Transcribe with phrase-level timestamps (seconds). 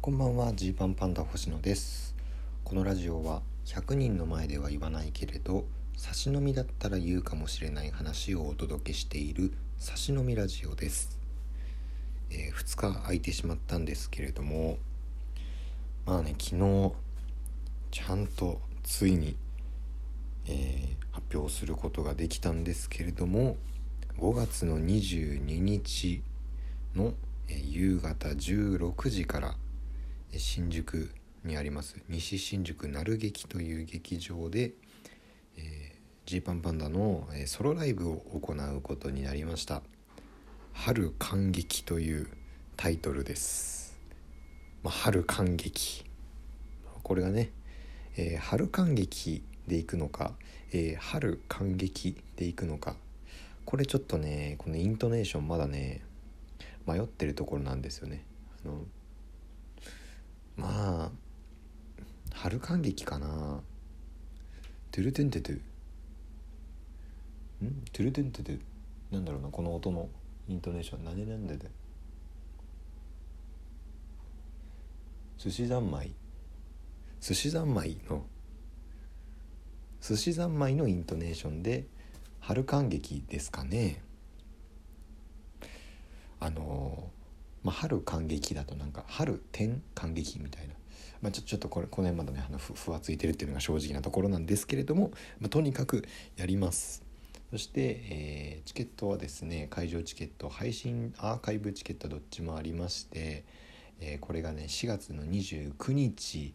[0.00, 2.14] こんばんはジーパンパンダ星野です。
[2.62, 5.64] このラジオは100人の前では言わないけれど
[5.96, 11.18] 差し飲みだったら言うかもしれない話をお届けしている差し飲みラジオです、
[12.30, 14.78] えー、2日空いてしまったんですけれども
[16.06, 16.92] まあね昨日
[17.90, 19.36] ちゃんとついに、
[20.46, 23.56] えー、発表することができたんですけれども
[24.20, 26.22] 5月の22日
[26.94, 27.14] の
[27.48, 29.56] 夕方16時から
[30.36, 31.10] 新宿
[31.44, 34.72] にあります西新宿鳴劇という劇場で
[36.26, 39.82] ジーパンパンダのソロライブを行うことになりました
[40.74, 42.28] 「春感激」という
[42.76, 43.98] タイトルです、
[44.82, 46.04] まあ、春感激。
[47.02, 47.50] これがね、
[48.18, 50.36] えー、春感激でいくのか、
[50.70, 52.94] えー、春感激でいくのか。
[53.64, 56.02] これちょっとねこのイントネーションまだね
[56.86, 58.26] 迷ってるところなんですよね。
[58.64, 58.84] あの
[60.58, 61.10] まあ
[62.34, 63.62] 春感激かな。
[64.90, 65.54] トゥルトゥントゥトゥ。
[65.54, 65.60] ん？
[67.92, 68.60] トゥルトゥントゥトゥ。
[69.12, 70.08] なんだろうなこの音の
[70.48, 71.04] イントネーション。
[71.04, 71.70] 何なんでで
[75.38, 76.12] 寿司三昧。
[77.20, 78.26] 寿司三昧の。
[80.00, 81.86] 寿司三昧のイントネーションで
[82.40, 84.02] 春感激ですかね。
[86.40, 87.10] あの
[87.62, 90.74] まあ、春感激だとなんか春天感激みたいな、
[91.22, 96.04] まあ、ちょちょっとこれこの辺まだねあのふふわついてるっていうのが正直なところなんですけれども、まあ、とにかく
[96.36, 97.08] やります。
[97.50, 103.44] そして、えー、チケットはですね会場チケット配信アーカイブチケットどっちもありまして、
[104.00, 106.52] えー、これがね4月の29日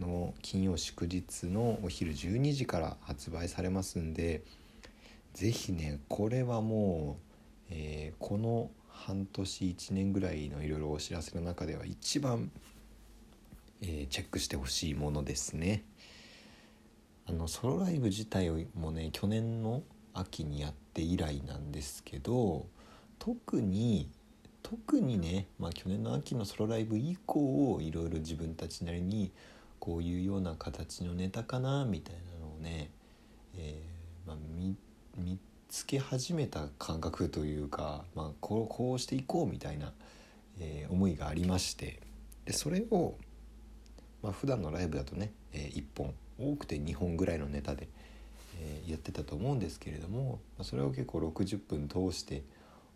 [0.00, 4.42] の金曜祝日のお昼12時から発売されますんで
[5.32, 12.50] 是非ねこれはもう、えー、この半年1年ぐらいのいろいろお知らせの中では一番、
[13.80, 15.84] えー、チェックしてほしいものですね。
[17.28, 19.82] あのソロライブ自体もね去年の
[20.14, 22.66] 秋にやって以来なんですけど
[23.18, 24.10] 特に
[24.62, 29.30] 特にね、まあ、去年の秋のソロライブ以降いろいろ自分たちなりに
[29.78, 32.90] こういうような形のネタかなみたいなのをね、
[33.56, 34.76] えーまあ、見
[35.16, 39.92] 見つけ始めた感覚というか、まあ、こうこうしていこうみたいな、
[40.58, 42.00] えー、思いがありまして
[42.46, 43.16] でそれを、
[44.22, 47.88] まあ普段のライブだとね、えー、1本多くて2本ぐらいのネタで、
[48.60, 52.42] えー、やってたと思うんですけれども、まあ、それを結構60分通して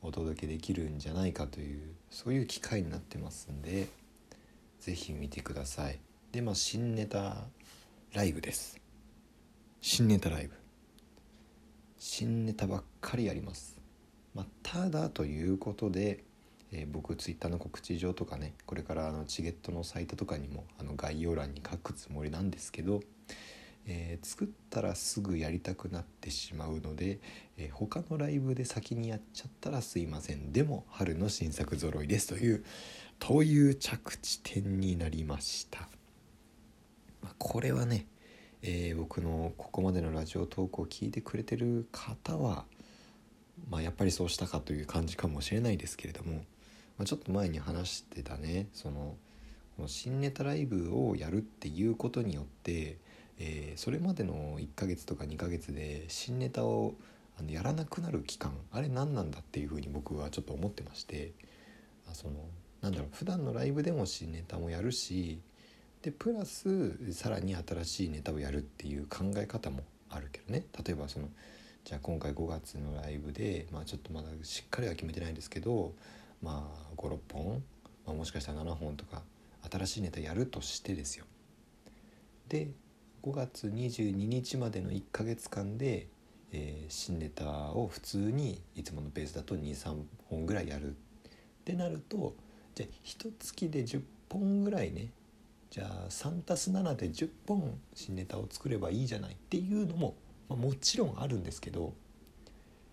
[0.00, 3.88] お届けできるんじゃないかというそういう機会になってますんで
[4.80, 6.00] 是非見てください。
[6.32, 7.44] でまあ新ネタ
[8.14, 8.80] ライブです。
[9.80, 10.61] 新ネタライブ。
[12.04, 13.78] 新ネタばっかりやります。
[14.34, 16.24] まあ、ただということで、
[16.72, 23.02] えー、僕ツイッターの告知上とかねこれからあのチゲットのサイトとかにもあの概要欄に書くつもりなんですけど、
[23.86, 27.20] えー、作ったらすぐやりたくなってしまうので、
[27.56, 32.64] えー、他のライブで先にやっちゃったらすいませんでも春の新作揃いですという
[33.20, 35.88] という着地点になりました。
[37.22, 38.06] まあ、これはね
[38.62, 42.64] えー、僕のここまでのラジオトークを聞いてくれてる方は、
[43.68, 46.34] まあ、やっぱりそうしたかという感じかもしれないですけれども、
[46.96, 49.16] まあ、ちょっと前に話してたねその
[49.76, 52.98] この新ネタライブをやるっていうことによって、
[53.38, 56.94] えー、それまでの1ヶ月とか2ヶ月で新ネタを
[57.38, 61.32] あのやらなくなる期間あれ何なんだっていうふうに僕はちょっと思ってまして
[62.08, 62.34] あその
[62.80, 65.40] なんだろう普段のライブでも新ネタもやるし
[66.02, 71.28] でプラスさらに新しいネタをやるっていう考え方もあるけどね例えばその
[71.84, 75.94] じゃあ今回5月のライブで、まあ、ちょっとまだしっかりは決めてないんですけど、
[76.42, 77.62] まあ、56本、
[78.06, 79.22] まあ、もしかしたら7本とか
[79.70, 81.24] 新しいネタやるとしてですよ。
[82.48, 82.68] で
[83.22, 86.08] 5月22日までの1ヶ月間で、
[86.52, 90.94] えー、新ネタを普通にいつものペースだと23本ぐらいやるっ
[91.64, 92.34] てなると
[92.74, 95.10] じゃあ1月で10本ぐらいね
[95.72, 100.14] じゃあ 3+7 で10本新ネタを作ればいいじゃないっていうのも、
[100.50, 101.94] まあ、もちろんあるんですけど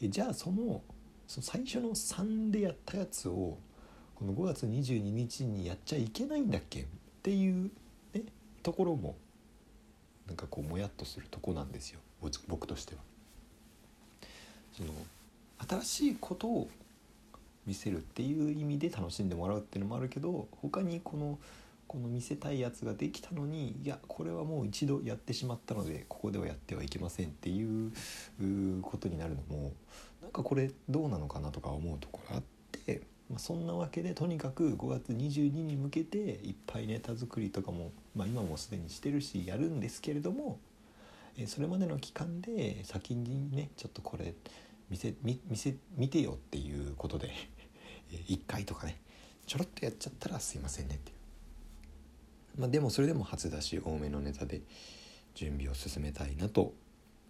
[0.00, 0.80] えじゃあその
[1.26, 3.58] その最初の3でやったやつを
[4.14, 6.82] この5月22日にやっちゃいけないんだっけ？
[6.82, 6.84] っ
[7.24, 7.72] ていう、
[8.14, 8.22] ね、
[8.62, 9.16] ところも
[10.28, 11.98] なんかこうもやっとするとこなんですよ
[12.46, 13.00] 僕としては。
[14.72, 14.92] その
[15.68, 16.68] 新しいことを
[17.66, 21.38] 見せるっていう意味で楽しんでもらうっていうのもあるけど他にこの
[21.90, 27.90] この見せたいやつができたのにいやこれはもう一度やってしまったのでここではやってはいけませんっていう
[28.80, 29.72] ことになるのも
[30.22, 40.58] なんかこれどうなのかなとか思うところあってまあ、そんなわけでとにかく5月22に向けていっぱいネタ作りとかも、まあ、今もすでにしてるしやるんですけれども、
[41.46, 44.34] それまでの期間で先にねちょっとこれ
[44.90, 47.32] 見せ見見せ見てよっていうことで
[48.10, 49.00] 1回とかね
[49.46, 51.19] ちょろっとやっちゃったらすいませんねっていう。
[52.60, 54.60] まあでもそれでも初出し多めのネタで
[55.34, 56.74] 準備を進めたいなと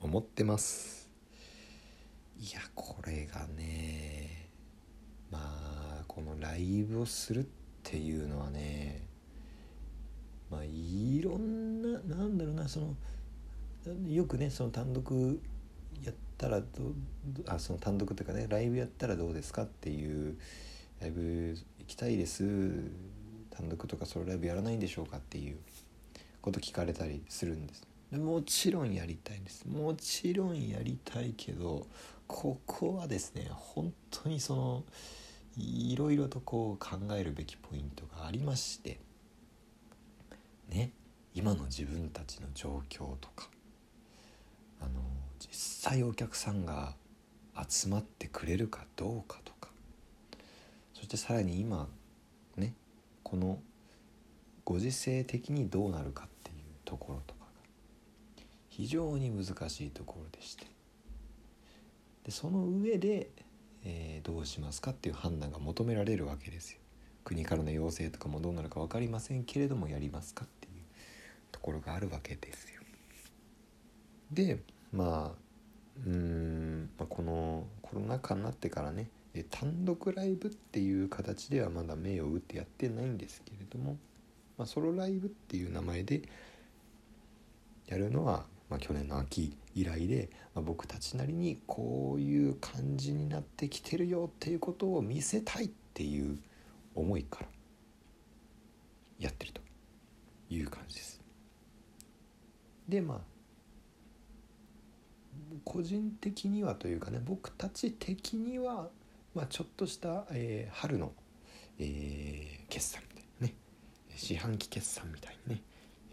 [0.00, 1.08] 思ってます。
[2.40, 4.48] いやこれがね
[5.30, 7.46] まあこのライブをするっ
[7.84, 9.06] ていうのはね
[10.50, 12.96] まあいろんななんだろうなその
[14.08, 15.40] よくねその単独
[16.02, 16.66] やったらど
[17.46, 20.36] あその単独というかねライブやったらどうですかっていう
[21.00, 22.42] ライブ行きたいです
[23.50, 25.56] 単独とかソロライブやらないんでしょうかっていう
[26.40, 27.86] こと聞かれたりするんです。
[28.12, 29.66] もちろんやりたいです。
[29.66, 31.86] もちろんやりたいけど
[32.26, 34.84] ここはですね本当にその
[35.56, 38.98] いろいろとこう考えるべきポイントがありまして。
[40.68, 40.92] ね
[41.34, 43.48] 今の自分たちの状況とか。
[44.80, 45.00] あの
[45.38, 46.94] 実際お客さんが
[47.68, 49.70] 集まってくれるかどうかとか。
[50.94, 51.88] そしてさらに今
[53.30, 53.60] この
[54.64, 57.46] ご時世的にどうなるかっていうところとかが
[58.68, 60.66] 非常に難しいところでして
[62.24, 63.30] でその上で、
[63.84, 66.80] えー、どうしますかっていう判断が求められるわけですよ。
[67.22, 70.82] 国からの要請とかもどうなるか分かりませんけれどもやりますかっていう
[71.52, 72.80] ところがあるわけですよ。
[74.32, 74.58] で
[74.92, 75.50] まあ
[76.04, 79.08] うん、まあ、このコロナ禍になってからね
[79.50, 83.96] 単独ライブっていう形ではまだ目を打ってやってないんですけれども、
[84.58, 86.22] まあ、ソロライブっていう名前で
[87.86, 96.38] やるのは、まあ、去年の秋以来で、まあ、僕たちなりにこういう感じになってきてるよっていうことを見せたいっていう
[96.94, 97.46] 思いから
[99.20, 99.60] やってると
[100.50, 101.20] いう感じです。
[102.88, 103.18] でまあ
[105.64, 108.88] 個人的にはというかね僕たち的には、
[109.34, 111.12] まあ、ちょっとした、えー、春の、
[111.78, 113.54] えー、決算みたいなね。
[114.16, 115.62] 四半期決算みたいにね、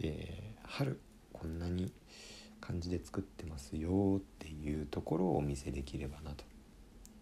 [0.00, 1.00] えー、春
[1.32, 1.92] こんなに
[2.60, 6.44] 感じで作ってますよっていうところをお見せできればなと。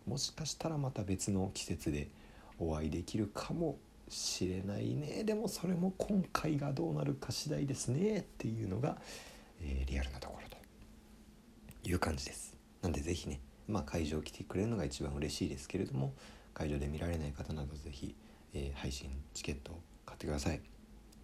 [0.07, 2.09] もしかしたらまた別の季節で
[2.59, 3.79] お会いできるかも
[4.09, 5.25] しれないね。
[5.25, 8.99] でもそれも今回がどうなるか次第ですねっていうのが、
[9.61, 10.57] えー、リアルなところと
[11.89, 12.55] いう感じです。
[12.83, 16.13] なんで是非ねまあ会場来てくれるのが一番嬉しいですけれども
[16.55, 18.15] 会場で見られない方など是非、
[18.55, 20.61] えー、配信チケットを買ってください。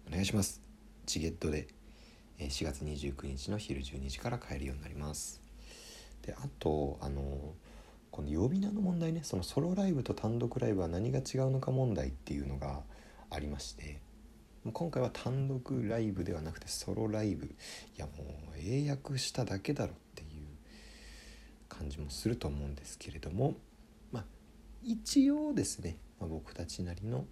[0.07, 0.61] お願いします。
[1.05, 1.67] チゲットで
[2.39, 5.41] え4月29日の昼12時から買えるようになります。
[6.21, 7.53] であとあの
[8.11, 12.81] この呼び名の問題ねそのソロライブと単独ライブは何が違うのか問題っていうのが
[13.29, 13.99] ありまして
[14.71, 17.47] 今回は単独ライブではなくてソロライブ。
[17.47, 17.49] い
[17.97, 19.93] やもう英訳しただけだろ。
[21.73, 23.55] 感じもすると思うんですけれども
[24.11, 24.25] まあ
[24.83, 27.25] 一応ですね、まあ、僕たちなりの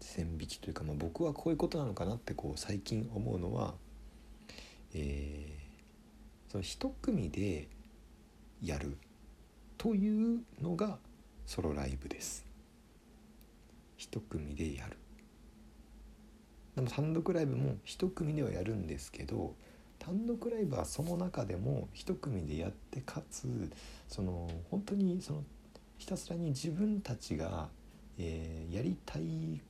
[0.00, 3.74] 線引きというか、まあ、僕はこういうことなのかなってこう最近思うのは、
[4.94, 7.68] えー、その一組で
[8.62, 8.96] やる
[9.78, 10.98] というのが
[11.46, 12.46] ソロライブです。
[13.96, 14.96] 一組でやる。
[16.74, 19.54] でも単独ライブも一組ではやるんですけど
[19.98, 23.70] 単独ライブはその中でも一組でやってかつ
[24.08, 25.44] その本当にその
[25.98, 27.68] ひたすらに自分たちが、
[28.18, 29.60] えー、やりたい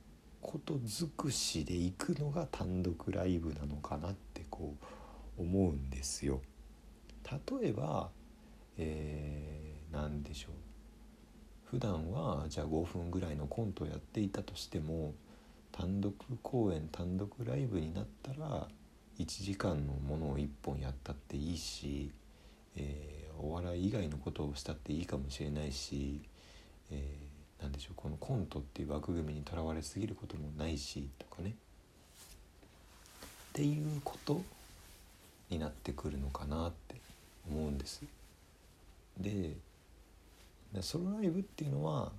[0.41, 4.75] こと尽くしで行くのが単独ライブなのかなってこ
[5.37, 6.41] う思うんですよ。
[7.51, 8.09] 例えば、
[8.77, 9.65] えー
[9.95, 10.51] 何でしょう
[11.71, 15.13] 普段はじゃあ5分ぐらいのコントをやっていたとしても
[15.71, 16.13] 単独
[16.43, 18.67] 公演単独ライブになったら
[19.19, 22.11] 1時間のものを1本やったっていいし、
[22.75, 26.21] えー、お笑い以外のことをしたっていいかもしれないし、
[26.91, 31.53] えー、何でしょうこのコントっていう枠組みにとらわれすぎることもないしとかねっ
[33.53, 34.41] ていうこと
[35.49, 36.95] になってくるのかなって
[37.49, 38.03] 思うんです。
[39.17, 39.53] で
[40.73, 42.11] でソロライブっていうのは、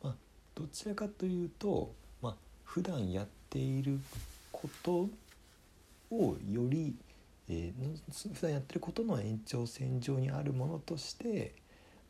[0.00, 0.14] まあ、
[0.54, 1.92] どちらかというと、
[2.22, 3.98] まあ普段やっている
[4.52, 5.08] こと
[6.18, 6.94] をより、
[7.48, 11.54] えー、普段やってることの延長線上にあるものとして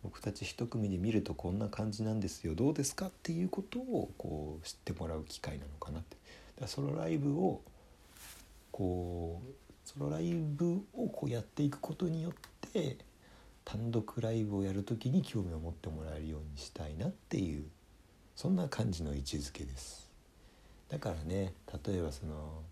[0.02, 2.54] 僕たち一組で見るとこんな感じなんですよ。
[2.54, 3.06] どうですか？
[3.06, 6.16] っていうことをこう知ってもらう機会なのかなって。
[6.56, 7.62] だからソロライブを
[8.70, 12.32] こうソロライブをこうやっていくことによっ
[12.73, 12.99] て
[13.64, 17.64] 単独ライブをやる時に興味を持ってもらえるようにしたいなっていう
[18.37, 20.11] そんな感じの位置づけです。
[20.90, 21.54] だからね
[21.87, 22.62] 例えばその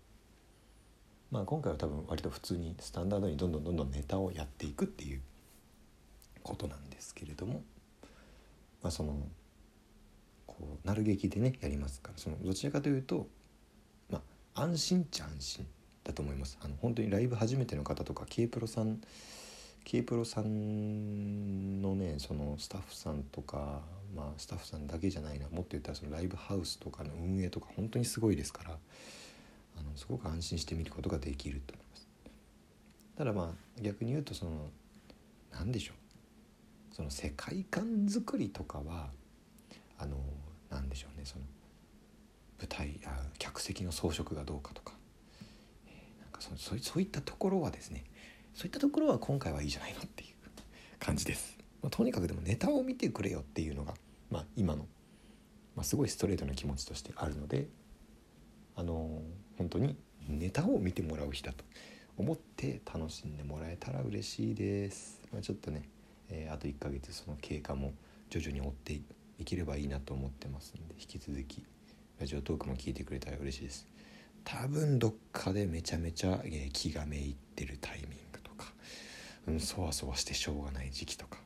[1.33, 5.21] まあ今回は多分割と普通にスタンダードにどんどんどんどんネタをやっていくっていう
[6.43, 7.63] ことなんですけれども
[8.83, 9.17] まあその
[10.45, 13.25] こうなる劇でねやりますからそのどちらかというと
[14.11, 14.21] ま
[14.53, 15.67] あ安心っちゃ安心
[16.03, 16.59] だと思います。
[16.61, 19.01] あの本当にライブ初めての方とか K プロさん
[19.85, 23.81] K プロさんのねそのスタッフさんとか
[24.15, 28.77] まあスタッフさんだけじゃないなもっと言ったらそのライブハウスとかの運営とか本当にすごいですから
[30.03, 32.07] すごく安心して見ることができると思います。
[33.17, 34.67] ただまあ逆に言うとその
[35.49, 36.93] 何でしょう。
[36.93, 39.07] その世界観作りとかは
[39.97, 40.17] あの
[40.69, 41.23] 何でしょうね。
[41.23, 41.45] その
[42.59, 44.93] 舞台あ客席の装飾がどうかとか、
[45.87, 48.03] えー、なんかそそうそういったところはですね
[48.53, 50.33] そういったところは今回はいいじゃないのっていう
[50.99, 53.93] 感じです、まあ、とにかくでもネタを見てくれよっていうのが、
[54.29, 54.85] まあ、今の、
[55.75, 57.67] まあ、すごいストレートな気持ちとしてあるので
[58.75, 59.21] あのー、
[59.57, 59.95] 本当に
[60.27, 61.63] ネタを見てもらう日だと
[62.17, 65.83] 思って楽しんでもらえたら嬉しいです、まあ、ちょっとね、
[66.29, 67.93] えー、あと1ヶ月その経過も
[68.29, 68.93] 徐々に追って
[69.39, 71.63] いければいいなと思ってますんで引き続き
[72.19, 73.87] ラジオトークも聞いてくれたら嬉しいです。
[74.45, 78.67] 多分どっかでめちゃめちゃ、えー、気がめいってるタイミングとか、
[79.47, 81.37] うん、そわそわしてしょうがない時期とか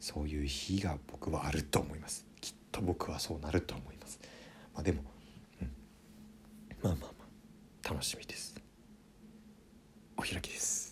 [0.00, 2.26] そういう日が僕はあると思います。
[2.40, 4.20] きっと僕はそうなると思います。
[4.74, 5.02] まあでも、
[5.62, 5.70] うん、
[6.82, 7.13] まあまあ
[7.88, 8.54] 楽しみです。
[10.16, 10.83] お開きです。